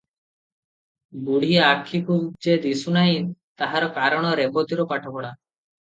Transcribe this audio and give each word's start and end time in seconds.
ବୁଢ଼ୀ 1.27 1.59
ଆଖିକୁ 1.67 2.17
ଯେ 2.47 2.57
ଦିଶୁ 2.65 2.97
ନାହିଁ 2.99 3.23
ତାହାର 3.63 3.95
କାରଣ 4.03 4.37
ରେବତୀର 4.45 4.93
ପାଠପଢ଼ା। 4.95 5.37